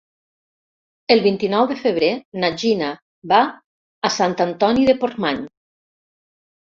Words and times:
El 1.15 1.19
vint-i-nou 1.25 1.67
de 1.73 1.77
febrer 1.81 2.09
na 2.45 2.51
Gina 2.63 2.89
va 3.35 3.43
a 4.11 4.15
Sant 4.17 4.35
Antoni 4.47 4.89
de 4.93 4.97
Portmany. 5.05 5.43